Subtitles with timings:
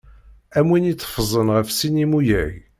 [0.57, 2.53] Am win iteffẓen ɣef sin imuyag.